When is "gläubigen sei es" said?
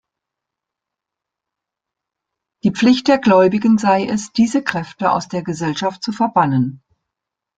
3.19-4.31